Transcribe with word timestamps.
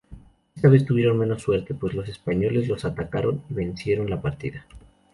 Esta 0.55 0.67
vez 0.67 0.83
tuvieron 0.83 1.19
menos 1.19 1.43
suerte 1.43 1.75
pues 1.75 1.93
los 1.93 2.09
españoles 2.09 2.67
los 2.67 2.85
atacaron 2.85 3.43
y 3.51 3.53
vencieron 3.53 4.09
la 4.09 4.19
partida. 4.19 4.65